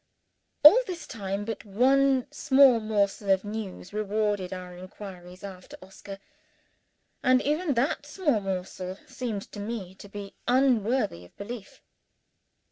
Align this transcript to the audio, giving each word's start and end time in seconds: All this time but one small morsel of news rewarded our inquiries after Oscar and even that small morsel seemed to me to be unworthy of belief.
All 0.63 0.79
this 0.87 1.05
time 1.05 1.45
but 1.45 1.63
one 1.63 2.25
small 2.31 2.79
morsel 2.79 3.29
of 3.29 3.43
news 3.45 3.93
rewarded 3.93 4.51
our 4.51 4.75
inquiries 4.75 5.43
after 5.43 5.77
Oscar 5.79 6.17
and 7.21 7.39
even 7.43 7.75
that 7.75 8.07
small 8.07 8.41
morsel 8.41 8.97
seemed 9.05 9.43
to 9.51 9.59
me 9.59 9.93
to 9.93 10.09
be 10.09 10.33
unworthy 10.47 11.23
of 11.25 11.37
belief. 11.37 11.83